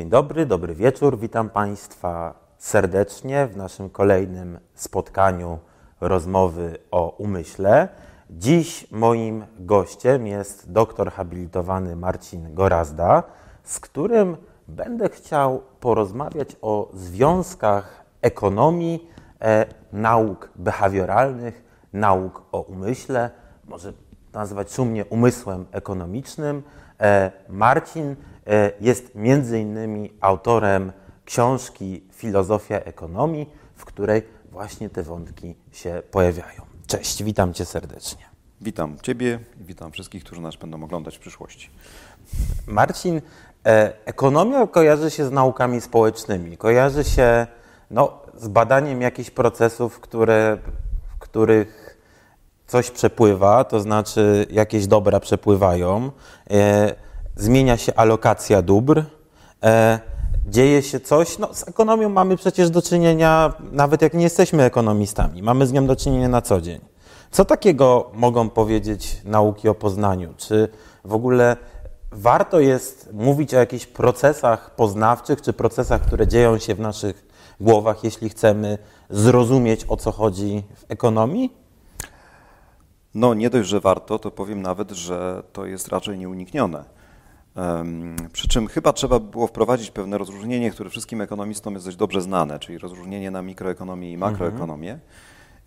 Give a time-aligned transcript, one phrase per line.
[0.00, 1.18] Dzień dobry, dobry wieczór.
[1.18, 5.58] Witam Państwa serdecznie w naszym kolejnym spotkaniu
[6.00, 7.88] rozmowy o umyśle.
[8.30, 13.22] Dziś moim gościem jest doktor habilitowany Marcin Gorazda,
[13.62, 14.36] z którym
[14.68, 19.08] będę chciał porozmawiać o związkach ekonomii,
[19.40, 23.30] e, nauk behawioralnych, nauk o umyśle,
[23.64, 23.92] może
[24.32, 26.62] nazwać szumnie umysłem ekonomicznym.
[27.00, 28.16] E, Marcin
[28.80, 30.92] jest między innymi autorem
[31.24, 36.62] książki Filozofia ekonomii, w której właśnie te wątki się pojawiają.
[36.86, 38.24] Cześć, witam Cię serdecznie.
[38.60, 41.70] Witam Ciebie i witam wszystkich, którzy nas będą oglądać w przyszłości.
[42.66, 43.20] Marcin,
[43.66, 47.46] e, ekonomia kojarzy się z naukami społecznymi, kojarzy się
[47.90, 50.58] no, z badaniem jakichś procesów, które,
[51.14, 51.96] w których
[52.66, 56.10] coś przepływa, to znaczy jakieś dobra przepływają,
[56.50, 56.94] e,
[57.40, 59.04] zmienia się alokacja dóbr,
[59.62, 60.00] e,
[60.46, 61.38] dzieje się coś.
[61.38, 65.86] No, z ekonomią mamy przecież do czynienia, nawet jak nie jesteśmy ekonomistami, mamy z nią
[65.86, 66.80] do czynienia na co dzień.
[67.30, 70.34] Co takiego mogą powiedzieć nauki o poznaniu?
[70.36, 70.68] Czy
[71.04, 71.56] w ogóle
[72.12, 77.26] warto jest mówić o jakichś procesach poznawczych, czy procesach, które dzieją się w naszych
[77.60, 78.78] głowach, jeśli chcemy
[79.10, 81.52] zrozumieć, o co chodzi w ekonomii?
[83.14, 86.99] No, nie dość, że warto, to powiem nawet, że to jest raczej nieuniknione.
[88.32, 92.58] Przy czym chyba trzeba było wprowadzić pewne rozróżnienie, które wszystkim ekonomistom jest dość dobrze znane,
[92.58, 94.92] czyli rozróżnienie na mikroekonomię i makroekonomię.
[94.92, 95.10] Mhm.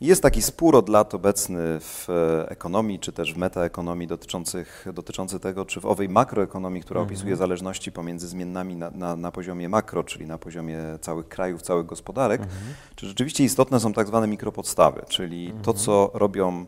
[0.01, 5.39] Jest taki spór od lat obecny w e, ekonomii, czy też w metaekonomii dotyczących, dotyczący
[5.39, 7.13] tego, czy w owej makroekonomii, która mhm.
[7.13, 11.85] opisuje zależności pomiędzy zmiennami na, na, na, poziomie makro, czyli na poziomie całych krajów, całych
[11.85, 12.73] gospodarek, mhm.
[12.95, 16.65] czy rzeczywiście istotne są tak zwane mikropodstawy, czyli to, co robią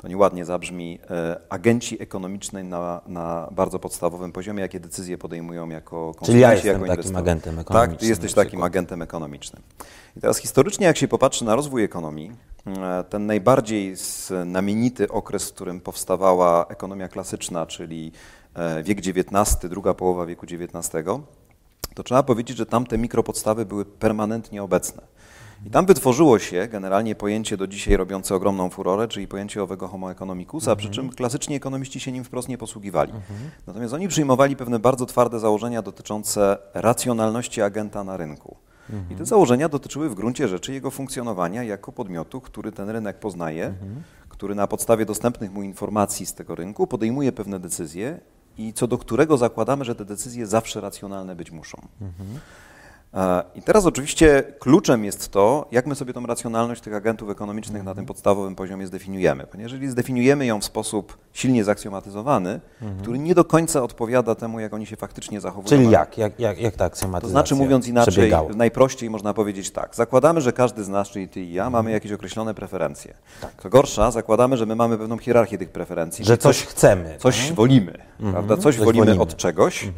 [0.00, 6.14] to nieładnie zabrzmi, e, agenci ekonomicznej na, na bardzo podstawowym poziomie, jakie decyzje podejmują jako
[6.22, 7.90] Czyli ja jestem jako takim agentem ekonomicznym.
[7.90, 9.62] Tak, ty jesteś takim agentem ekonomicznym.
[10.16, 12.32] I teraz historycznie, jak się popatrzy na rozwój ekonomii,
[12.66, 18.12] e, ten najbardziej znamienity okres, w którym powstawała ekonomia klasyczna, czyli
[18.54, 20.90] e, wiek XIX, druga połowa wieku XIX,
[21.94, 25.02] to trzeba powiedzieć, że tamte mikropodstawy były permanentnie obecne.
[25.66, 30.10] I tam wytworzyło się generalnie pojęcie do dzisiaj robiące ogromną furorę, czyli pojęcie owego homo
[30.10, 33.12] economicusa, przy czym klasyczni ekonomiści się nim wprost nie posługiwali.
[33.66, 38.56] Natomiast oni przyjmowali pewne bardzo twarde założenia dotyczące racjonalności agenta na rynku.
[39.10, 43.74] I te założenia dotyczyły w gruncie rzeczy jego funkcjonowania jako podmiotu, który ten rynek poznaje,
[44.28, 48.20] który na podstawie dostępnych mu informacji z tego rynku podejmuje pewne decyzje
[48.58, 51.78] i co do którego zakładamy, że te decyzje zawsze racjonalne być muszą.
[53.54, 57.94] I teraz oczywiście kluczem jest to, jak my sobie tą racjonalność tych agentów ekonomicznych na
[57.94, 59.46] tym podstawowym poziomie zdefiniujemy.
[59.46, 63.00] Ponieważ jeżeli zdefiniujemy ją w sposób silnie zaksjomatyzowany, mhm.
[63.02, 65.68] który nie do końca odpowiada temu, jak oni się faktycznie zachowują.
[65.68, 66.18] Czyli jak?
[66.18, 69.94] Jak, jak, jak ta aksjomatyzacja To znaczy, mówiąc inaczej, najprościej można powiedzieć tak.
[69.94, 71.72] Zakładamy, że każdy z nas, czyli ty i ja, mhm.
[71.72, 73.14] mamy jakieś określone preferencje.
[73.40, 73.50] Tak.
[73.62, 76.24] Co gorsza, zakładamy, że my mamy pewną hierarchię tych preferencji.
[76.24, 77.16] Że coś, coś chcemy.
[77.18, 77.54] Coś mhm.
[77.54, 77.98] wolimy,
[78.30, 78.56] prawda?
[78.56, 79.88] Coś, coś wolimy, wolimy, od czegoś.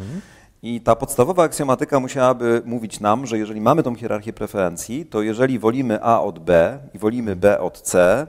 [0.62, 0.74] Mhm.
[0.74, 5.58] I ta podstawowa aksjomatyka musiałaby mówić nam, że jeżeli mamy tą hierarchię preferencji, to jeżeli
[5.58, 8.26] wolimy A od B i wolimy B od C,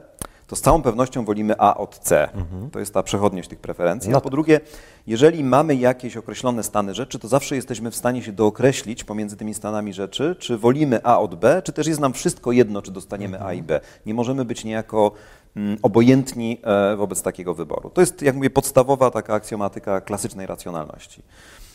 [0.48, 2.34] to z całą pewnością wolimy A od C.
[2.34, 2.70] Mhm.
[2.70, 4.12] To jest ta przechodniość tych preferencji.
[4.12, 4.60] No A po drugie,
[5.08, 9.54] jeżeli mamy jakieś określone stany rzeczy, to zawsze jesteśmy w stanie się dookreślić pomiędzy tymi
[9.54, 13.38] stanami rzeczy, czy wolimy A od B, czy też jest nam wszystko jedno, czy dostaniemy
[13.38, 13.50] mhm.
[13.50, 13.80] A i B.
[14.06, 15.12] Nie możemy być niejako
[15.56, 17.90] mm, obojętni e, wobec takiego wyboru.
[17.90, 21.24] To jest, jak mówię, podstawowa taka aksjomatyka klasycznej racjonalności.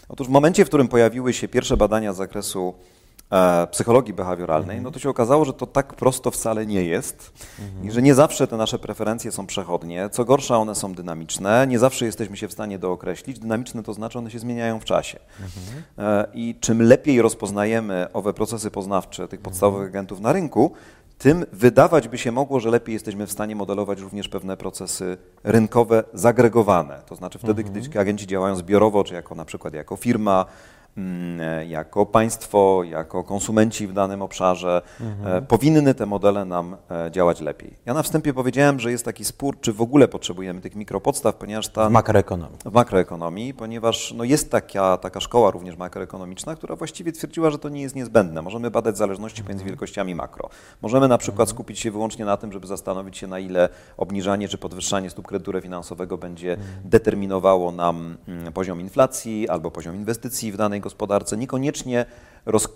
[0.09, 2.75] Otóż w momencie, w którym pojawiły się pierwsze badania z zakresu
[3.31, 4.85] e, psychologii behawioralnej, mhm.
[4.85, 7.89] no to się okazało, że to tak prosto wcale nie jest mhm.
[7.89, 10.09] i że nie zawsze te nasze preferencje są przechodnie.
[10.09, 11.67] Co gorsza, one są dynamiczne.
[11.67, 13.39] Nie zawsze jesteśmy się w stanie dookreślić.
[13.39, 15.19] Dynamiczne to znaczy, one się zmieniają w czasie.
[15.41, 15.83] Mhm.
[15.99, 19.95] E, I czym lepiej rozpoznajemy owe procesy poznawcze tych podstawowych mhm.
[19.95, 20.73] agentów na rynku,
[21.19, 26.05] tym wydawać by się mogło, że lepiej jesteśmy w stanie modelować również pewne procesy rynkowe
[26.15, 27.03] zagregowane.
[27.07, 27.85] To znaczy wtedy, mhm.
[27.85, 30.47] kiedy agenci działają zbiorowo, czy jako na przykład jako firma,
[31.69, 35.37] jako państwo, jako konsumenci w danym obszarze, mhm.
[35.37, 37.75] E, powinny te modele nam e, działać lepiej.
[37.87, 41.69] Ja na wstępie powiedziałem, że jest taki spór, czy w ogóle potrzebujemy tych mikropodstaw, ponieważ
[41.69, 41.89] ta...
[41.89, 42.59] W makroekonomii.
[42.65, 47.69] W makroekonomii, ponieważ no jest taka, taka szkoła również makroekonomiczna, która właściwie twierdziła, że to
[47.69, 48.43] nie jest niezbędne.
[48.43, 49.71] Możemy badać zależności pomiędzy mhm.
[49.71, 50.49] wielkościami makro.
[50.83, 51.55] Możemy na przykład mhm.
[51.57, 55.53] skupić się wyłącznie na tym, żeby zastanowić się, na ile obniżanie czy podwyższanie stóp kredytu
[55.53, 62.07] refinansowego będzie determinowało nam mm, poziom inflacji albo poziom inwestycji w danej gospodarce, gospodarce, niekoniecznie
[62.47, 62.69] roz,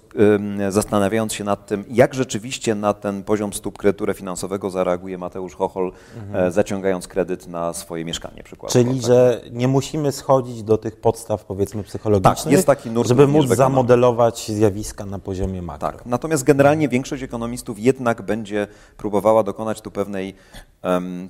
[0.69, 5.93] zastanawiając się nad tym, jak rzeczywiście na ten poziom stóp kredytu refinansowego zareaguje Mateusz Chochol,
[6.17, 6.47] mhm.
[6.47, 8.73] E, zaciągając kredyt na swoje mieszkanie przykładowo.
[8.73, 9.07] Czyli, tak?
[9.07, 13.49] że nie musimy schodzić do tych podstaw powiedzmy psychologicznych, tak, jest taki nurt żeby móc
[13.49, 15.89] zamodelować zjawiska na poziomie makro.
[15.89, 18.67] Tak, natomiast generalnie większość ekonomistów jednak będzie
[18.97, 20.35] próbowała dokonać tu pewnej,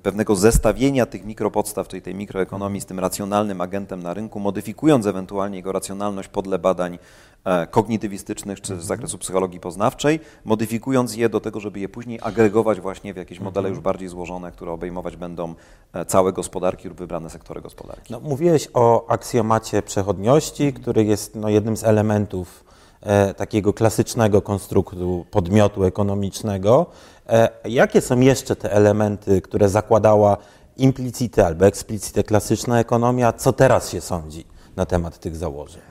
[0.02, 5.56] pewnego zestawienia tych mikropodstaw, czyli tej mikroekonomii z tym racjonalnym agentem na rynku, modyfikując ewentualnie
[5.56, 6.98] jego racjonalność podle badań
[7.44, 12.80] E, kognitywistycznych czy z zakresu psychologii poznawczej, modyfikując je do tego, żeby je później agregować
[12.80, 15.54] właśnie w jakieś modele już bardziej złożone, które obejmować będą
[15.92, 18.12] e, całe gospodarki lub wybrane sektory gospodarki.
[18.12, 22.64] No, mówiłeś o aksjomacie przechodniości, który jest no, jednym z elementów
[23.00, 26.86] e, takiego klasycznego konstruktu podmiotu ekonomicznego.
[27.32, 30.36] E, jakie są jeszcze te elementy, które zakładała
[30.76, 33.32] implicite albo eksplicite klasyczna ekonomia?
[33.32, 34.44] Co teraz się sądzi
[34.76, 35.82] na temat tych założeń?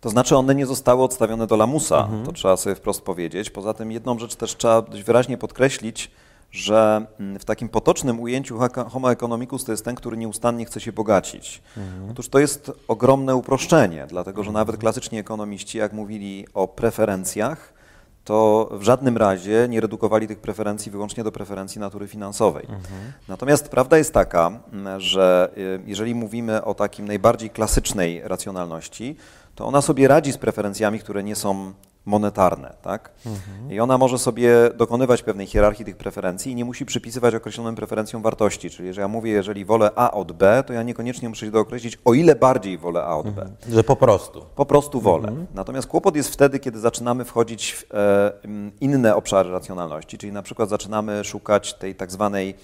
[0.00, 2.26] To znaczy one nie zostały odstawione do lamusa, mhm.
[2.26, 3.50] to trzeba sobie wprost powiedzieć.
[3.50, 6.10] Poza tym jedną rzecz też trzeba dość wyraźnie podkreślić,
[6.50, 8.58] że mm, w takim potocznym ujęciu
[8.88, 11.62] homo economicus to jest ten, który nieustannie chce się bogacić.
[11.76, 12.10] Mhm.
[12.10, 17.73] Otóż to jest ogromne uproszczenie, dlatego że nawet klasyczni ekonomiści, jak mówili o preferencjach,
[18.24, 22.62] to w żadnym razie nie redukowali tych preferencji wyłącznie do preferencji natury finansowej.
[22.62, 23.12] Mhm.
[23.28, 29.16] Natomiast prawda jest taka, mm, że y, jeżeli mówimy o takim najbardziej klasycznej racjonalności,
[29.54, 31.72] to ona sobie radzi z preferencjami, które nie są
[32.06, 32.74] monetarne.
[32.82, 33.10] Tak?
[33.26, 33.72] Mhm.
[33.72, 38.22] I ona może sobie dokonywać pewnej hierarchii tych preferencji i nie musi przypisywać określonym preferencjom
[38.22, 38.70] wartości.
[38.70, 41.98] Czyli, że ja mówię, jeżeli wolę A od B, to ja niekoniecznie muszę się dookreślić,
[42.04, 43.42] o ile bardziej wolę A od B.
[43.42, 43.72] Mhm.
[43.74, 44.44] Że po prostu.
[44.56, 45.28] Po prostu wolę.
[45.28, 45.46] Mhm.
[45.54, 48.32] Natomiast kłopot jest wtedy, kiedy zaczynamy wchodzić w e,
[48.80, 52.54] inne obszary racjonalności, czyli na przykład zaczynamy szukać tej tak zwanej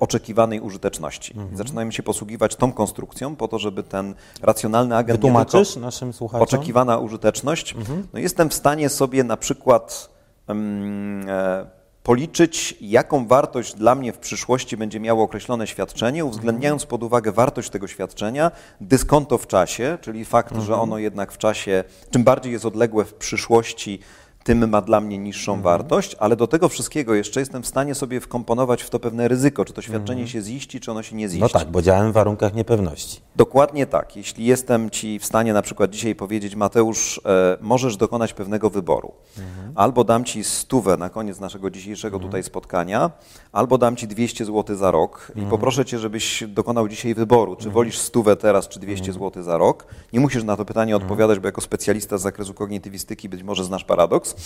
[0.00, 1.32] oczekiwanej użyteczności.
[1.36, 1.56] Mhm.
[1.56, 5.18] Zaczynajmy się posługiwać tą konstrukcją po to, żeby ten racjonalny agent...
[5.20, 6.42] Wytłumaczysz naszym słuchaczom?
[6.42, 7.74] Oczekiwana użyteczność.
[7.74, 8.06] Mhm.
[8.12, 10.10] No jestem w stanie sobie na przykład
[10.48, 11.66] um, e,
[12.02, 17.70] policzyć, jaką wartość dla mnie w przyszłości będzie miało określone świadczenie, uwzględniając pod uwagę wartość
[17.70, 18.50] tego świadczenia,
[18.80, 20.80] dyskonto w czasie, czyli fakt, że mhm.
[20.80, 24.00] ono jednak w czasie, czym bardziej jest odległe w przyszłości,
[24.48, 25.62] tym ma dla mnie niższą mhm.
[25.62, 29.64] wartość, ale do tego wszystkiego jeszcze jestem w stanie sobie wkomponować w to pewne ryzyko,
[29.64, 30.28] czy to świadczenie mhm.
[30.28, 31.42] się ziści, czy ono się nie ziści.
[31.42, 33.20] No tak, bo działałem w warunkach niepewności.
[33.36, 34.16] Dokładnie tak.
[34.16, 39.12] Jeśli jestem Ci w stanie na przykład dzisiaj powiedzieć, Mateusz, e, możesz dokonać pewnego wyboru.
[39.38, 39.72] Mhm.
[39.74, 42.28] Albo dam Ci stówę na koniec naszego dzisiejszego mhm.
[42.28, 43.10] tutaj spotkania,
[43.52, 45.50] albo dam Ci 200 zł za rok i mhm.
[45.50, 47.74] poproszę Cię, żebyś dokonał dzisiaj wyboru, czy mhm.
[47.74, 49.86] wolisz stówę teraz, czy 200 zł za rok.
[50.12, 53.84] Nie musisz na to pytanie odpowiadać, bo jako specjalista z zakresu kognitywistyki być może znasz
[53.84, 54.37] paradoks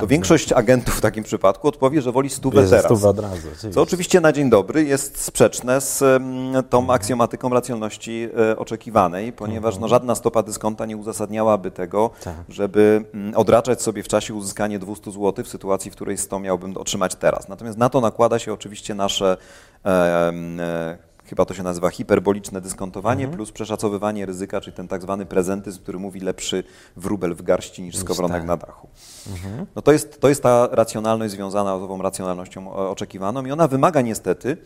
[0.00, 2.84] to większość agentów w takim przypadku odpowie, że woli stówę Bierze teraz.
[2.84, 3.70] Stówę od razu, oczywiście.
[3.70, 6.22] Co oczywiście na dzień dobry jest sprzeczne z
[6.70, 9.90] tą aksjomatyką racjonalności e, oczekiwanej, ponieważ no, mhm.
[9.90, 12.34] żadna stopa dyskonta nie uzasadniałaby tego, tak.
[12.48, 16.76] żeby mm, odraczać sobie w czasie uzyskanie 200 zł w sytuacji, w której 100 miałbym
[16.76, 17.48] otrzymać teraz.
[17.48, 19.36] Natomiast na to nakłada się oczywiście nasze
[19.84, 23.36] e, e, chyba to się nazywa hiperboliczne dyskontowanie mhm.
[23.36, 26.64] plus przeszacowywanie ryzyka, czyli ten tak zwany prezentyzm, który mówi lepszy
[26.96, 28.46] wróbel w garści niż skowronek tak.
[28.46, 28.88] na dachu.
[29.32, 29.66] Mhm.
[29.76, 34.00] No to jest, to jest ta racjonalność związana z ową racjonalnością oczekiwaną i ona wymaga
[34.00, 34.56] niestety,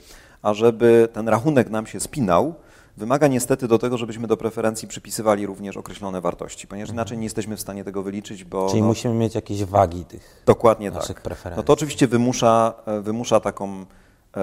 [0.43, 2.55] ażeby ten rachunek nam się spinał,
[2.97, 6.97] wymaga niestety do tego, żebyśmy do preferencji przypisywali również określone wartości, ponieważ mhm.
[6.97, 8.69] inaczej nie jesteśmy w stanie tego wyliczyć, bo...
[8.69, 11.23] Czyli no, musimy mieć jakieś wagi tych dokładnie naszych tak.
[11.23, 11.56] preferencji.
[11.56, 13.85] No to oczywiście wymusza, wymusza taką E,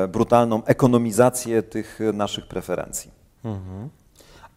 [0.07, 3.11] brutalną ekonomizację tych naszych preferencji.
[3.43, 3.89] Mhm.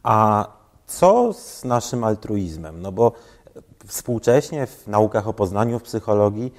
[0.02, 0.46] A
[0.86, 2.82] co z naszym altruizmem?
[2.82, 3.12] No bo
[3.86, 6.52] współcześnie w naukach o poznaniu, w psychologii,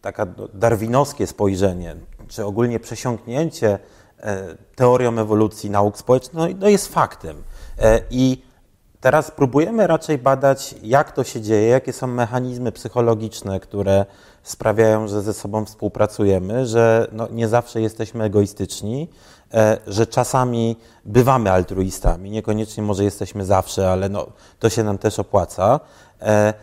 [0.00, 1.96] taka darwinowskie spojrzenie,
[2.28, 3.78] czy ogólnie przesiąknięcie
[4.18, 7.42] e, teorią ewolucji nauk społecznych, no, no jest faktem.
[7.78, 8.42] E, I
[9.00, 14.06] teraz próbujemy raczej badać, jak to się dzieje, jakie są mechanizmy psychologiczne, które
[14.42, 19.08] sprawiają, że ze sobą współpracujemy, że no, nie zawsze jesteśmy egoistyczni,
[19.54, 24.26] e, że czasami bywamy altruistami, niekoniecznie może jesteśmy zawsze, ale no,
[24.58, 25.80] to się nam też opłaca.
[26.22, 26.54] E,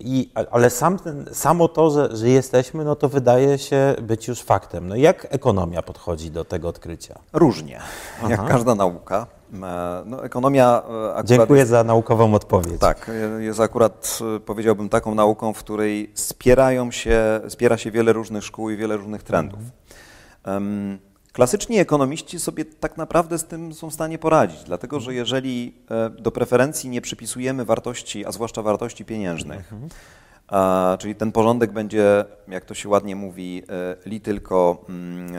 [0.00, 4.40] I, ale sam ten, samo to, że, że jesteśmy, no to wydaje się być już
[4.42, 4.88] faktem.
[4.88, 7.18] No jak ekonomia podchodzi do tego odkrycia?
[7.32, 7.80] Różnie,
[8.18, 8.28] Aha.
[8.30, 9.26] jak każda nauka.
[9.54, 11.26] E, no, ekonomia e, akurat...
[11.26, 12.80] Dziękuję za naukową odpowiedź.
[12.80, 18.44] Tak, jest akurat, e, powiedziałbym, taką nauką, w której spierają się, spiera się wiele różnych
[18.44, 19.60] szkół i wiele różnych trendów.
[20.46, 20.98] Um,
[21.32, 25.74] Klasyczni ekonomiści sobie tak naprawdę z tym są w stanie poradzić, dlatego że jeżeli
[26.18, 29.88] do preferencji nie przypisujemy wartości, a zwłaszcza wartości pieniężnych, mhm.
[30.48, 33.62] a, czyli ten porządek będzie, jak to się ładnie mówi,
[34.06, 35.32] li tylko mm,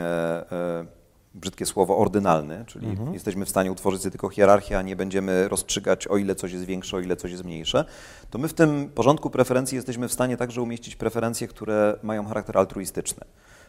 [1.34, 3.14] brzydkie słowo, ordynalny, czyli mhm.
[3.14, 6.96] jesteśmy w stanie utworzyć tylko hierarchię, a nie będziemy rozstrzygać, o ile coś jest większe,
[6.96, 7.84] o ile coś jest mniejsze,
[8.30, 12.58] to my w tym porządku preferencji jesteśmy w stanie także umieścić preferencje, które mają charakter
[12.58, 13.24] altruistyczny.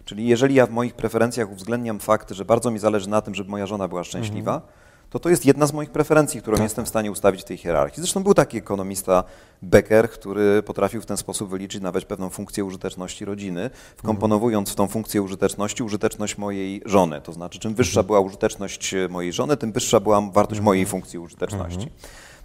[0.05, 3.51] Czyli jeżeli ja w moich preferencjach uwzględniam fakt, że bardzo mi zależy na tym, żeby
[3.51, 4.81] moja żona była szczęśliwa, mhm
[5.12, 6.63] to to jest jedna z moich preferencji, którą tak.
[6.63, 8.01] jestem w stanie ustawić w tej hierarchii.
[8.01, 9.24] Zresztą był taki ekonomista
[9.62, 14.88] Becker, który potrafił w ten sposób wyliczyć nawet pewną funkcję użyteczności rodziny, wkomponowując w tą
[14.88, 17.22] funkcję użyteczności użyteczność mojej żony.
[17.22, 20.65] To znaczy, czym wyższa była użyteczność mojej żony, tym wyższa była wartość mhm.
[20.65, 21.84] mojej funkcji użyteczności.
[21.84, 22.00] Mhm.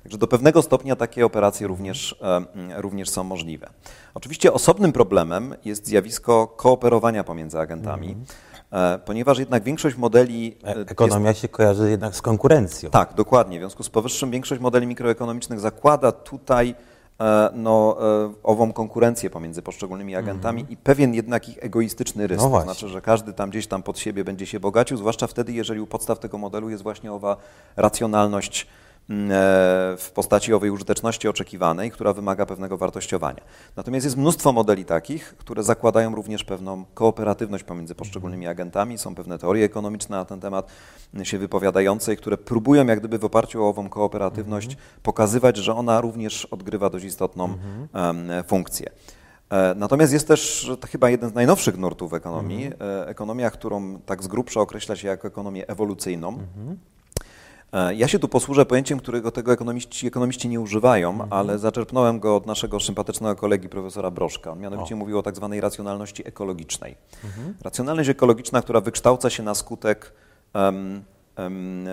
[0.07, 3.71] Także do pewnego stopnia takie operacje również, e, również są możliwe.
[4.15, 8.17] Oczywiście osobnym problemem jest zjawisko kooperowania pomiędzy agentami.
[8.73, 10.57] E, ponieważ jednak większość modeli.
[10.65, 11.41] E, ekonomia jest...
[11.41, 12.91] się kojarzy jednak z konkurencją.
[12.91, 13.59] Tak, dokładnie.
[13.59, 16.75] W związku z powyższym większość modeli mikroekonomicznych zakłada tutaj
[17.53, 17.97] no,
[18.43, 20.31] ową konkurencję pomiędzy poszczególnymi mhm.
[20.31, 20.73] agentami mm -hmm.
[20.73, 22.43] i pewien jednak ich egoistyczny rys.
[22.43, 25.53] No to znaczy, że każdy tam gdzieś tam pod siebie będzie się bogacił, zwłaszcza wtedy,
[25.53, 27.37] jeżeli u podstaw tego modelu jest właśnie owa
[27.77, 28.67] racjonalność
[29.09, 33.41] w postaci owej użyteczności oczekiwanej, która wymaga pewnego wartościowania.
[33.77, 38.99] Natomiast jest mnóstwo modeli takich, które zakładają również pewną kooperatywność pomiędzy poszczególnymi agentami.
[38.99, 40.67] Są pewne teorie ekonomiczne na ten temat
[41.23, 44.87] się wypowiadające, które próbują jak gdyby w oparciu o ową kooperatywność mhm.
[45.03, 48.45] pokazywać, że ona również odgrywa dość istotną mhm.
[48.45, 48.91] funkcję.
[49.51, 53.09] E, natomiast jest też chyba jeden z najnowszych nurtów ekonomii, mhm.
[53.09, 56.39] ekonomia, którą tak z grubsza określa się jako ekonomię ewolucyjną.
[57.73, 61.33] E, ja się tu posłużę pojęciem, którego tego ekonomiści, ekonomiści nie używają, mhm.
[61.33, 64.51] ale zaczerpnąłem go od naszego sympatycznego kolegi profesora Broszka.
[64.51, 64.99] On mianowicie o.
[64.99, 66.97] mówił o tak zwanej racjonalności ekologicznej.
[67.25, 67.55] Mhm.
[67.63, 70.13] Racjonalność ekologiczna, która wykształca się na skutek
[70.55, 71.03] um,
[71.39, 71.87] um,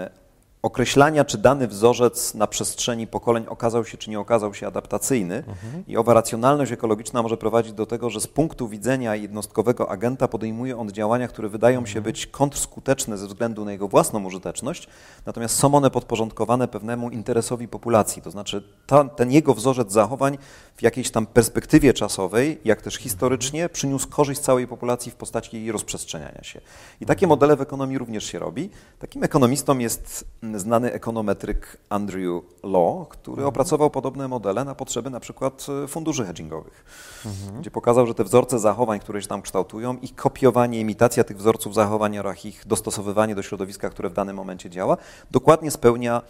[0.64, 5.36] określania, czy dany wzorzec na przestrzeni pokoleń okazał się, czy nie okazał się adaptacyjny.
[5.36, 5.84] Mhm.
[5.88, 10.78] I owa racjonalność ekologiczna może prowadzić do tego, że z punktu widzenia jednostkowego agenta podejmuje
[10.78, 11.94] on działania, które wydają mhm.
[11.94, 14.88] się być kontrskuteczne ze względu na jego własną użyteczność,
[15.26, 18.22] natomiast są one podporządkowane pewnemu interesowi populacji.
[18.22, 20.38] To znaczy ta, ten jego wzorzec zachowań
[20.76, 25.72] w jakiejś tam perspektywie czasowej, jak też historycznie, przyniósł korzyść całej populacji w postaci jej
[25.72, 26.62] rozprzestrzeniania się.
[27.02, 28.70] I takie modele w ekonomii również się robi.
[29.00, 30.26] Takim ekonomistą jest
[30.60, 33.50] znany ekonometryk Andrew Law, który mhm.
[33.50, 36.86] opracował podobne modele na potrzeby na przykład e, funduszy hedgingowych,
[37.26, 37.62] mhm.
[37.62, 41.74] gdzie pokazał, że te wzorce zachowań, które się tam kształtują, ich kopiowanie, imitacja tych wzorców
[41.74, 44.98] zachowań oraz ich dostosowywanie do środowiska, które w danym momencie działa,
[45.32, 46.22] dokładnie spełnia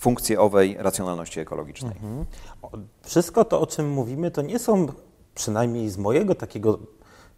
[0.00, 1.92] funkcję owej racjonalności ekologicznej.
[1.92, 2.24] Mhm.
[3.02, 4.86] Wszystko to, o czym mówimy, to nie są,
[5.34, 6.78] przynajmniej z mojego takiego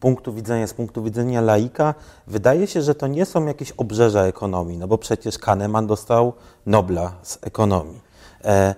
[0.00, 1.94] punktu widzenia, z punktu widzenia laika,
[2.26, 6.32] wydaje się, że to nie są jakieś obrzeża ekonomii, no bo przecież Kahneman dostał
[6.66, 8.00] Nobla z ekonomii.
[8.44, 8.74] E,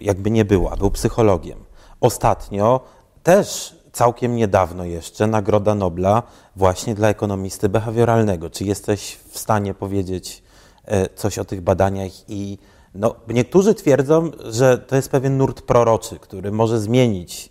[0.00, 1.58] jakby nie była, był psychologiem.
[2.00, 2.80] Ostatnio
[3.22, 6.22] też całkiem niedawno jeszcze Nagroda Nobla
[6.56, 8.50] właśnie dla ekonomisty behawioralnego.
[8.50, 10.42] Czy jesteś w stanie powiedzieć
[10.84, 12.58] e, coś o tych badaniach i
[12.94, 17.49] no, niektórzy twierdzą, że to jest pewien nurt proroczy, który może zmienić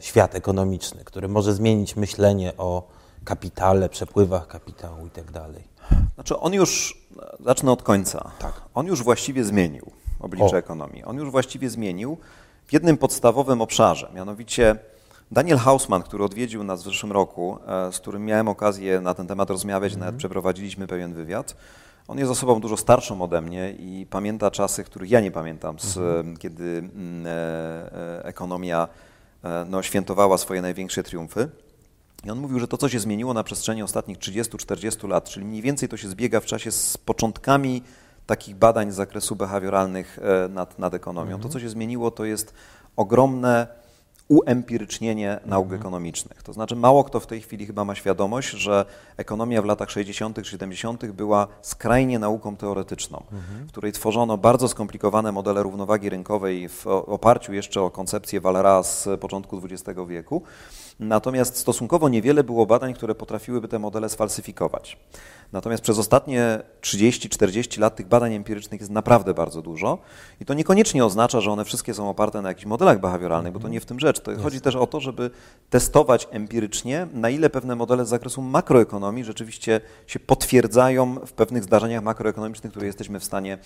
[0.00, 2.88] świat ekonomiczny, który może zmienić myślenie o
[3.24, 5.64] kapitale, przepływach kapitału i tak dalej.
[6.14, 6.98] Znaczy on już,
[7.40, 8.52] zacznę od końca, tak.
[8.74, 10.58] on już właściwie zmienił oblicze o.
[10.58, 11.04] ekonomii.
[11.04, 12.18] On już właściwie zmienił
[12.66, 14.76] w jednym podstawowym obszarze, mianowicie
[15.30, 19.26] Daniel Hausman, który odwiedził nas w zeszłym roku, e, z którym miałem okazję na ten
[19.26, 20.00] temat rozmawiać, mm.
[20.00, 21.56] nawet przeprowadziliśmy pewien wywiad,
[22.08, 25.96] on jest osobą dużo starszą ode mnie i pamięta czasy, których ja nie pamiętam, z,
[25.96, 26.36] mhm.
[26.36, 29.10] kiedy mm, e, e, ekonomia e,
[29.66, 31.48] no, świętowała swoje największe triumfy.
[32.24, 35.62] I on mówił, że to, co się zmieniło na przestrzeni ostatnich 30-40 lat, czyli mniej
[35.62, 37.82] więcej to się zbiega w czasie z początkami
[38.26, 41.40] takich badań z zakresu behawioralnych e, nad, nad ekonomią.
[41.40, 42.54] To, co się zmieniło, to jest
[42.96, 43.66] ogromne
[44.30, 45.80] uempirycznienie nauk mhm.
[45.80, 46.42] ekonomicznych.
[46.42, 48.84] To znaczy mało kto w tej chwili chyba ma świadomość, że
[49.16, 51.06] ekonomia w latach 60., 70.
[51.06, 53.66] była skrajnie nauką teoretyczną, mhm.
[53.66, 59.08] w której tworzono bardzo skomplikowane modele równowagi rynkowej w oparciu jeszcze o koncepcję Valera z
[59.20, 60.42] początku XX wieku.
[61.00, 64.98] Natomiast stosunkowo niewiele było badań, które potrafiłyby te modele sfalsyfikować.
[65.52, 69.98] Natomiast przez ostatnie 30-40 lat tych badań empirycznych jest naprawdę bardzo dużo
[70.40, 73.68] i to niekoniecznie oznacza, że one wszystkie są oparte na jakichś modelach behawioralnych, bo to
[73.68, 74.20] nie w tym rzecz.
[74.20, 75.30] To chodzi też o to, żeby
[75.70, 82.02] testować empirycznie, na ile pewne modele z zakresu makroekonomii rzeczywiście się potwierdzają w pewnych zdarzeniach
[82.02, 83.58] makroekonomicznych, które jesteśmy w stanie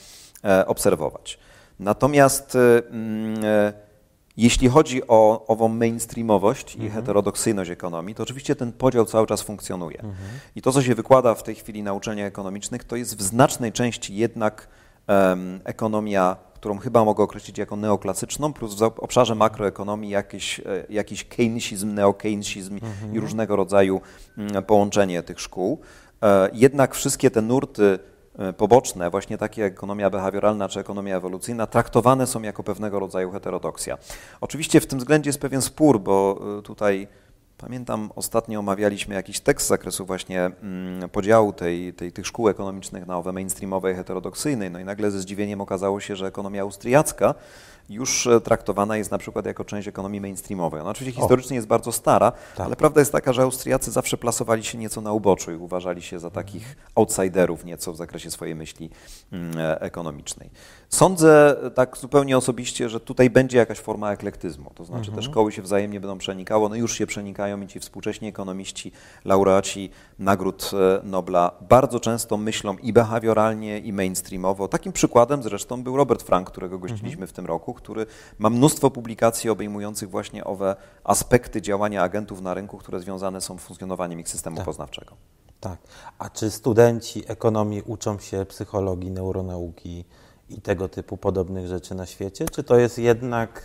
[0.44, 1.38] e, obserwować.
[1.80, 3.83] Natomiast mm, e,
[4.36, 6.90] jeśli chodzi o ową mainstreamowość mhm.
[6.90, 9.96] i heterodoksyjność ekonomii, to oczywiście ten podział cały czas funkcjonuje.
[9.96, 10.28] Mhm.
[10.56, 13.72] I to, co się wykłada w tej chwili na uczelniach ekonomicznych, to jest w znacznej
[13.72, 14.68] części jednak
[15.08, 21.24] um, ekonomia, którą chyba mogę określić jako neoklasyczną, plus w obszarze makroekonomii jakiś, e, jakiś
[21.24, 23.14] keynesizm, neokeynesizm mhm.
[23.14, 24.00] i różnego rodzaju
[24.38, 25.80] mm, połączenie tych szkół.
[26.22, 27.98] E, jednak wszystkie te nurty
[28.56, 33.98] poboczne, właśnie takie jak ekonomia behawioralna czy ekonomia ewolucyjna, traktowane są jako pewnego rodzaju heterodoksja.
[34.40, 37.08] Oczywiście w tym względzie jest pewien spór, bo e, tutaj
[37.58, 43.06] pamiętam ostatnio omawialiśmy jakiś tekst z zakresu właśnie mm, podziału tej, tej, tych szkół ekonomicznych
[43.06, 47.34] na owe mainstreamowe i heterodoksyjne, no i nagle ze zdziwieniem okazało się, że ekonomia austriacka
[47.88, 50.80] już e, traktowana jest na przykład jako część ekonomii mainstreamowej.
[50.80, 51.58] Ona oczywiście historycznie o.
[51.58, 52.66] jest bardzo stara, tak.
[52.66, 56.18] ale prawda jest taka, że Austriacy zawsze plasowali się nieco na uboczu i uważali się
[56.18, 58.90] za takich outsiderów nieco w zakresie swojej myśli
[59.32, 60.50] mm, e, ekonomicznej.
[60.88, 65.16] Sądzę tak zupełnie osobiście, że tutaj będzie jakaś forma eklektyzmu, to znaczy mhm.
[65.16, 68.92] te szkoły się wzajemnie będą przenikały, one już się przenikają i ci współcześni ekonomiści,
[69.24, 74.68] laureaci nagród e, Nobla bardzo często myślą i behawioralnie, i mainstreamowo.
[74.68, 77.28] Takim przykładem zresztą był Robert Frank, którego gościliśmy mhm.
[77.28, 78.06] w tym roku, który
[78.38, 83.62] ma mnóstwo publikacji obejmujących właśnie owe aspekty działania agentów na rynku, które związane są z
[83.62, 84.64] funkcjonowaniem ich systemu tak.
[84.64, 85.16] poznawczego.
[85.60, 85.78] Tak.
[86.18, 90.04] A czy studenci ekonomii uczą się psychologii, neuronauki
[90.48, 92.44] i tego typu podobnych rzeczy na świecie?
[92.52, 93.62] Czy to jest jednak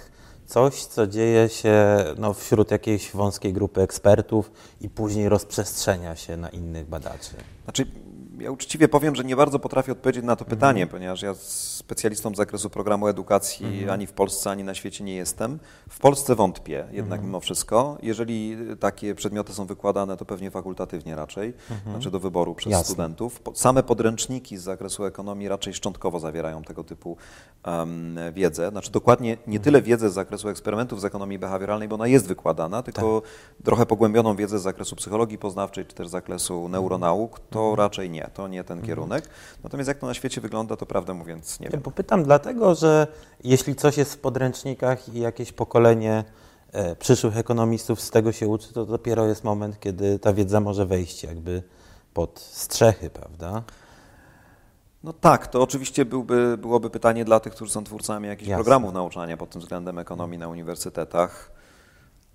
[0.49, 4.51] coś, co dzieje się no, wśród jakiejś wąskiej grupy ekspertów
[4.81, 7.31] i później rozprzestrzenia się na innych badaczy?
[7.63, 7.85] Znaczy,
[8.41, 10.57] ja uczciwie powiem, że nie bardzo potrafię odpowiedzieć na to mhm.
[10.57, 11.33] pytanie, ponieważ ja
[11.79, 13.89] specjalistą z zakresu programu edukacji mhm.
[13.89, 15.59] ani w Polsce, ani na świecie nie jestem.
[15.89, 17.25] W Polsce wątpię jednak mhm.
[17.25, 17.97] mimo wszystko.
[18.01, 21.95] Jeżeli takie przedmioty są wykładane, to pewnie fakultatywnie raczej, mhm.
[21.95, 22.85] znaczy do wyboru przez Jasne.
[22.85, 23.41] studentów.
[23.53, 27.17] Same podręczniki z zakresu ekonomii raczej szczątkowo zawierają tego typu
[27.65, 28.69] um, wiedzę.
[28.69, 29.63] Znaczy dokładnie nie mhm.
[29.63, 33.31] tyle wiedzę z zakresu eksperymentów z ekonomii behawioralnej, bo ona jest wykładana, tylko tak.
[33.63, 37.75] trochę pogłębioną wiedzę z zakresu psychologii poznawczej, czy też z zakresu neuronauk, to mhm.
[37.77, 38.87] raczej nie to nie ten mhm.
[38.87, 39.29] kierunek.
[39.63, 41.81] Natomiast jak to na świecie wygląda, to prawdę mówiąc nie wiem.
[41.81, 43.07] Bo pytam dlatego, że
[43.43, 46.23] jeśli coś jest w podręcznikach i jakieś pokolenie
[46.71, 50.85] e, przyszłych ekonomistów z tego się uczy, to dopiero jest moment, kiedy ta wiedza może
[50.85, 51.63] wejść jakby
[52.13, 53.63] pod strzechy, prawda?
[55.03, 58.63] No tak, to oczywiście byłby, byłoby pytanie dla tych, którzy są twórcami jakichś Jasne.
[58.63, 61.58] programów nauczania pod tym względem ekonomii na uniwersytetach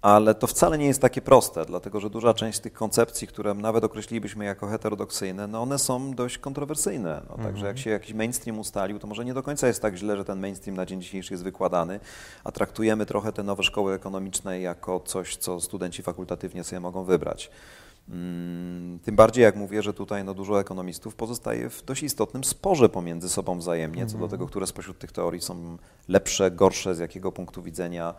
[0.04, 3.84] ale to wcale nie jest takie proste, dlatego że duża część tych koncepcji, które nawet
[3.84, 7.22] określilibyśmy jako heterodoksyjne, no one są dość kontrowersyjne.
[7.28, 7.42] No, mhm.
[7.44, 10.24] Także jak się jakiś mainstream ustalił, to może nie do końca jest tak źle, że
[10.24, 12.00] ten mainstream na dzień dzisiejszy jest wykładany,
[12.44, 17.50] a traktujemy trochę te nowe szkoły ekonomiczne jako coś, co studenci fakultatywnie sobie mogą wybrać.
[18.08, 22.88] Mm, tym bardziej, jak mówię, że tutaj no, dużo ekonomistów pozostaje w dość istotnym sporze
[22.88, 24.30] pomiędzy sobą wzajemnie, co do mhm.
[24.30, 28.14] tego, które spośród tych teorii są lepsze, gorsze, z jakiego punktu widzenia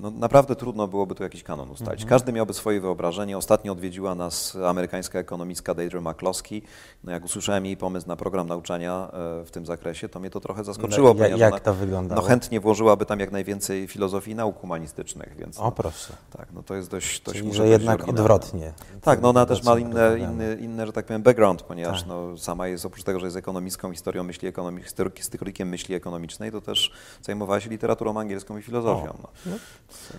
[0.00, 2.02] no, naprawdę trudno byłoby tu jakiś kanon ustalić.
[2.02, 2.08] Mhm.
[2.08, 3.38] Każdy miałby swoje wyobrażenie.
[3.38, 6.62] Ostatnio odwiedziła nas amerykańska ekonomistka Deidre McCloskey.
[7.04, 10.40] No, jak usłyszałem jej pomysł na program nauczania e, w tym zakresie, to mnie to
[10.40, 11.14] trochę zaskoczyło.
[11.14, 12.14] No, jak ona, to wygląda?
[12.14, 15.36] No, chętnie włożyłaby tam jak najwięcej filozofii i nauk humanistycznych.
[15.36, 16.12] Więc, o proszę.
[16.36, 18.72] Tak, no to jest dość, dość Czyli, że jednak odwrotnie.
[19.00, 22.08] Tak, no ona też ma inne, inny, inny, że tak powiem, background, ponieważ tak.
[22.08, 26.60] no, sama jest, oprócz tego, że jest ekonomistką, historią myśli ekonomicznej, historykiem myśli ekonomicznej, to
[26.60, 29.19] też zajmowała się literaturą angielską i filozofią.
[29.22, 29.28] No.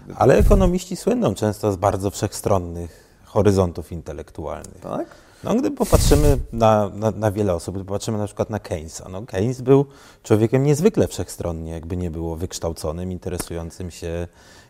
[0.07, 0.15] No.
[0.15, 4.79] Ale ekonomiści słyną często z bardzo wszechstronnych horyzontów intelektualnych.
[4.81, 5.05] Tak?
[5.43, 9.21] No, gdy popatrzymy na, na, na, wiele osób, gdy popatrzymy na przykład na Keynesa, no,
[9.21, 9.85] Keynes był
[10.23, 14.27] człowiekiem niezwykle wszechstronnie, jakby nie było wykształconym, interesującym się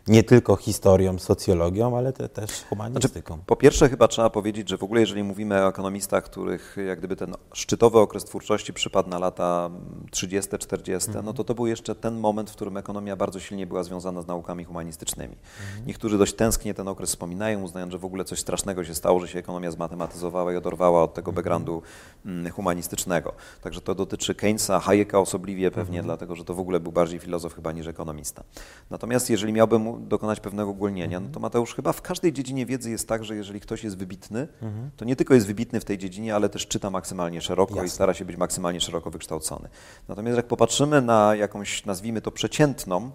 [0.08, 3.34] nie tylko historią, socjologią, ale te, też humanistyką.
[3.34, 6.98] Znaczy, po pierwsze chyba trzeba powiedzieć, że w ogóle jeżeli mówimy o ekonomistach, których jak
[6.98, 9.70] gdyby ten szczytowy okres twórczości przypadł na lata
[10.10, 11.24] 30, 40, mm -hmm.
[11.24, 14.26] no to to był jeszcze ten moment, w którym ekonomia bardzo silnie była związana z
[14.26, 15.34] naukami humanistycznymi.
[15.34, 15.86] Mm -hmm.
[15.86, 19.28] Niektórzy dość tęsknie ten okres wspominają, uznając, że w ogóle coś strasznego się stało, że
[19.28, 21.34] się ekonomia zmatematyzowała i odorwała od tego mhm.
[21.34, 21.82] backgroundu
[22.26, 23.32] mm, humanistycznego.
[23.60, 26.04] Także to dotyczy Keynesa, Hayeka osobliwie pewnie, -hmm.
[26.04, 28.44] dlatego że to w ogóle był bardziej filozof chyba niż ekonomista.
[28.90, 33.08] Natomiast jeżeli miałbym dokonać pewnego ogólnienia, no to Mateusz, chyba w każdej dziedzinie wiedzy jest
[33.08, 34.90] tak, że jeżeli ktoś jest wybitny, mhm.
[34.96, 37.86] to nie tylko jest wybitny w tej dziedzinie, ale też czyta maksymalnie szeroko Jasne.
[37.86, 39.68] i stara się być maksymalnie szeroko wykształcony.
[40.08, 43.10] Natomiast jak popatrzymy na jakąś, nazwijmy to przeciętną,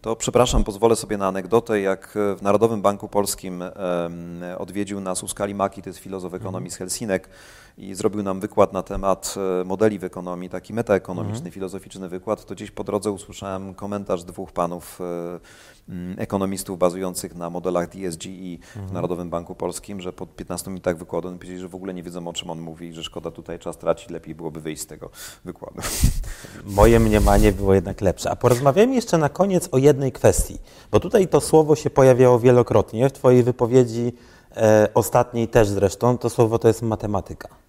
[0.00, 3.64] to przepraszam, pozwolę sobie na anegdotę, jak w Narodowym Banku Polskim
[4.58, 7.28] odwiedził nas Uskali Maki, to jest filozof ekonomii z Helsinek,
[7.78, 11.52] i zrobił nam wykład na temat e, modeli w ekonomii, taki metaekonomiczny, mhm.
[11.52, 17.50] filozoficzny wykład, to gdzieś po drodze usłyszałem komentarz dwóch panów e, mm, ekonomistów bazujących na
[17.50, 18.86] modelach DSGE mhm.
[18.86, 22.02] w Narodowym Banku Polskim, że po 15 minutach wykładu oni powiedzieli, że w ogóle nie
[22.02, 25.10] wiedzą o czym on mówi, że szkoda tutaj czas tracić, lepiej byłoby wyjść z tego
[25.44, 25.80] wykładu.
[26.64, 28.30] Moje mniemanie było jednak lepsze.
[28.30, 30.58] A porozmawiajmy jeszcze na koniec o jednej kwestii,
[30.90, 33.08] bo tutaj to słowo się pojawiało wielokrotnie.
[33.08, 34.12] W Twojej wypowiedzi
[34.56, 37.61] e, ostatniej też zresztą, to słowo to jest matematyka.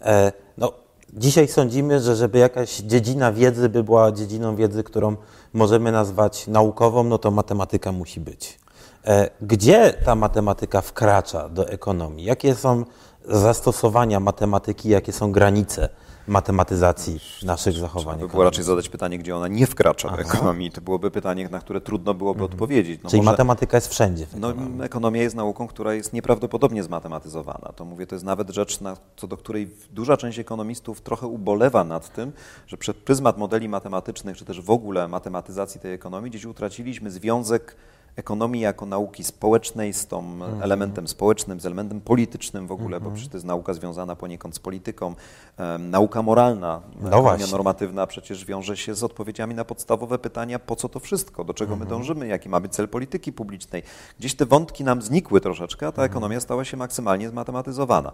[0.00, 0.72] E, no,
[1.12, 5.16] dzisiaj sądzimy, że żeby jakaś dziedzina wiedzy by była dziedziną wiedzy, którą
[5.52, 8.58] możemy nazwać naukową, no to matematyka musi być.
[9.04, 12.24] E, gdzie ta matematyka wkracza do ekonomii?
[12.24, 12.84] Jakie są
[13.28, 15.88] zastosowania matematyki, jakie są granice
[16.28, 18.14] matematyzacji naszych zachowań.
[18.14, 20.16] Trzeba by było raczej zadać pytanie, gdzie ona nie wkracza Aha.
[20.16, 20.70] w ekonomii.
[20.70, 22.52] To byłoby pytanie, na które trudno byłoby mhm.
[22.52, 23.00] odpowiedzieć.
[23.04, 24.26] No Czyli może, matematyka jest wszędzie.
[24.36, 27.72] no, ekonomia jest nauką, która jest nieprawdopodobnie zmatematyzowana.
[27.76, 31.84] To mówię, to jest nawet rzecz, na, co do której duża część ekonomistów trochę ubolewa
[31.84, 32.32] nad tym,
[32.66, 37.76] że przed pryzmat modeli matematycznych, czy też w ogóle matematyzacji tej ekonomii, gdzieś utraciliśmy związek
[38.16, 40.62] ekonomii jako nauki społecznej z tą mm.
[40.62, 44.58] elementem społecznym, z elementem politycznym w ogóle, bo przecież to jest nauka związana poniekąd z
[44.58, 45.14] polityką.
[45.58, 50.88] Um, nauka moralna, no normatywna przecież wiąże się z odpowiedziami na podstawowe pytania, po co
[50.88, 51.90] to wszystko, do czego my mhm.
[51.90, 53.82] dążymy, jaki mamy cel polityki publicznej.
[54.18, 58.12] Gdzieś te wątki nam znikły troszeczkę, a ta ekonomia stała się maksymalnie zmatematyzowana.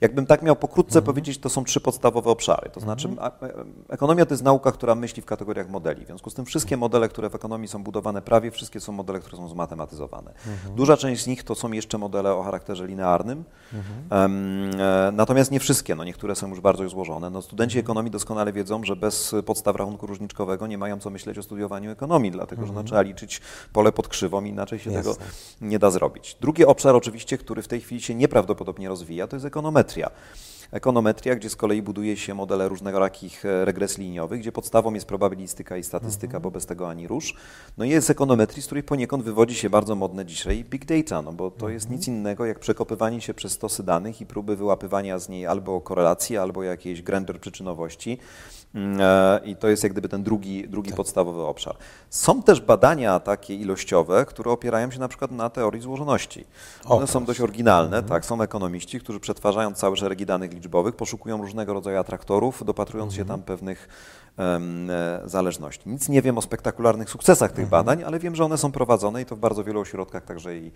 [0.00, 1.06] Jakbym tak miał pokrótce mhm.
[1.06, 2.70] powiedzieć, to są trzy podstawowe obszary.
[2.70, 3.32] To znaczy, mhm.
[3.42, 6.04] e, ekonomia to jest nauka, która myśli w kategoriach modeli.
[6.04, 9.20] W związku z tym wszystkie modele, które w ekonomii są budowane, prawie wszystkie są modele,
[9.20, 10.30] które są zmatematyzowane.
[10.30, 10.74] Mhm.
[10.74, 13.44] Duża część z nich to są jeszcze modele o charakterze linearnym,
[14.10, 14.70] um,
[15.12, 17.30] natomiast nie wszystkie, no niektóre są już bardzo złożone.
[17.30, 21.42] No, studenci ekonomii doskonale wiedzą, że bez podstaw rachunku różniczkowego nie mają co myśleć o
[21.42, 23.40] studiowaniu ekonomii, dlatego że no, trzeba liczyć
[23.72, 25.14] pole pod krzywą, inaczej się Jasne.
[25.14, 25.24] tego
[25.60, 26.36] nie da zrobić.
[26.40, 30.10] Drugi obszar oczywiście, który w tej chwili się nieprawdopodobnie rozwija, to jest ekonometria
[30.70, 31.34] ekonometria.
[31.34, 35.76] Gdzie z kolei buduje się modele różnego rakich e, regres liniowych, gdzie podstawą jest probabilistyka
[35.76, 36.42] i statystyka, mhm.
[36.42, 37.34] bo bez tego ani rusz.
[37.78, 41.32] No i jest ekonometrii, z której poniekąd wywodzi się bardzo modne dzisiaj big data, no
[41.32, 45.28] bo to jest nic innego jak przekopywanie się przez stosy danych i próby wyłapywania z
[45.28, 48.18] niej albo korelacji, albo jakiejś grandeur przyczynowości.
[48.76, 50.96] Mm, e, I to jest jak gdyby ten drugi, drugi tak.
[50.96, 51.76] podstawowy obszar.
[52.10, 56.44] Są też badania takie ilościowe, które opierają się na przykład na teorii złożoności.
[56.84, 58.04] One o, są dość oryginalne, mhm.
[58.04, 63.26] tak, są ekonomiści, którzy przetwarzając całe szeregi danych liczbowych, poszukują różnego rodzaju atraktorów, dopatrując mhm.
[63.26, 63.88] się tam pewnych
[64.38, 64.88] um,
[65.24, 65.88] zależności.
[65.88, 67.70] Nic nie wiem o spektakularnych sukcesach tych mhm.
[67.70, 70.66] badań, ale wiem, że one są prowadzone i to w bardzo wielu ośrodkach, także i,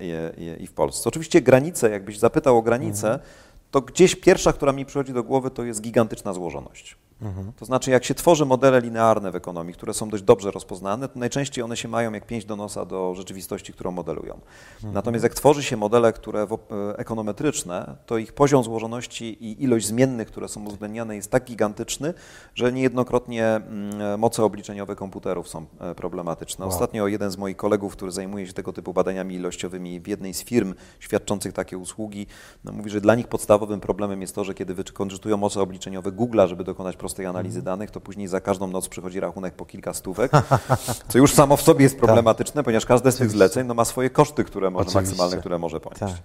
[0.00, 1.08] i, i, i w Polsce.
[1.08, 5.50] Oczywiście granice, jakbyś zapytał o granice, mhm to gdzieś pierwsza, która mi przychodzi do głowy,
[5.50, 6.96] to jest gigantyczna złożoność.
[7.22, 7.52] Mhm.
[7.52, 11.18] To znaczy, jak się tworzy modele linearne w ekonomii, które są dość dobrze rozpoznane, to
[11.18, 14.34] najczęściej one się mają jak pięć do nosa do rzeczywistości, którą modelują.
[14.74, 14.94] Mhm.
[14.94, 20.28] Natomiast jak tworzy się modele, które e, ekonometryczne, to ich poziom złożoności i ilość zmiennych,
[20.28, 22.14] które są uwzględniane jest tak gigantyczny,
[22.54, 26.64] że niejednokrotnie mm, moce obliczeniowe komputerów są e, problematyczne.
[26.64, 26.74] Wow.
[26.74, 30.44] Ostatnio jeden z moich kolegów, który zajmuje się tego typu badaniami ilościowymi w jednej z
[30.44, 32.26] firm świadczących takie usługi,
[32.64, 36.48] no, mówi, że dla nich podstawowym problemem jest to, że kiedy wykorzystują moce obliczeniowe Google'a,
[36.48, 37.64] żeby dokonać prostej analizy mhm.
[37.64, 40.32] danych, to później za każdą noc przychodzi rachunek po kilka stówek,
[41.10, 42.04] co już samo w sobie jest tak.
[42.04, 42.64] problematyczne, tak.
[42.64, 46.00] ponieważ każde z tych zleceń no, ma swoje koszty, które może, maksymalne, które może ponieść.
[46.00, 46.22] Tak.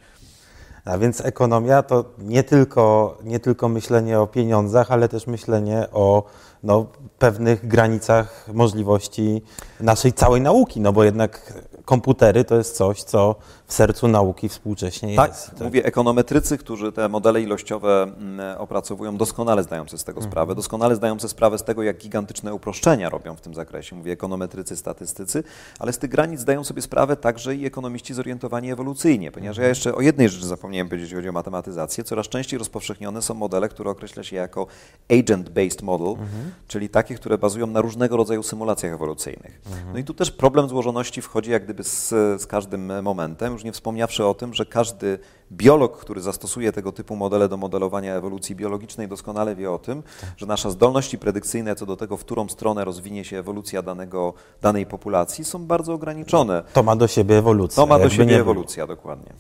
[0.85, 6.23] A więc ekonomia to nie tylko, nie tylko myślenie o pieniądzach, ale też myślenie o
[6.63, 6.85] no,
[7.19, 9.41] pewnych granicach możliwości
[9.79, 11.53] naszej całej nauki, no bo jednak
[11.85, 13.35] komputery to jest coś, co
[13.67, 15.49] w sercu nauki współcześnie tak, jest.
[15.49, 20.31] Tak, mówię, ekonometrycy, którzy te modele ilościowe mm, opracowują, doskonale zdają sobie z tego mhm.
[20.31, 23.95] sprawę, doskonale zdają sobie sprawę z tego, jak gigantyczne uproszczenia robią w tym zakresie.
[23.95, 25.43] Mówię ekonometrycy, statystycy,
[25.79, 29.69] ale z tych granic zdają sobie sprawę także i ekonomiści zorientowani ewolucyjnie, ponieważ ja mhm.
[29.69, 32.03] jeszcze o jednej rzeczy zapomniałem powiedzieć, jeśli chodzi o matematyzację.
[32.03, 34.67] Coraz częściej rozpowszechnione są modele, które określa się jako
[35.09, 36.51] agent-based model, mhm.
[36.67, 39.61] czyli takie, które bazują na różnego rodzaju symulacjach ewolucyjnych.
[39.65, 39.93] Mhm.
[39.93, 42.09] No i tu też problem złożoności wchodzi jak gdyby z,
[42.41, 45.19] z każdym momentem już nie wspomniawszy o tym, że każdy
[45.51, 50.03] biolog, który zastosuje tego typu modele do modelowania ewolucji biologicznej, doskonale wie o tym,
[50.37, 54.85] że nasze zdolności predykcyjne co do tego, w którą stronę rozwinie się ewolucja danego, danej
[54.85, 56.63] populacji, są bardzo ograniczone.
[56.73, 57.75] To ma do siebie ewolucja.
[57.75, 59.33] To ma do siebie ewolucja, dokładnie.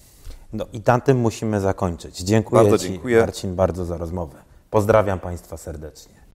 [0.53, 2.19] No i na tym musimy zakończyć.
[2.19, 3.19] Dziękuję bardzo Ci, dziękuję.
[3.19, 4.37] Marcin, bardzo za rozmowę.
[4.69, 6.26] Pozdrawiam Państwa serdecznie.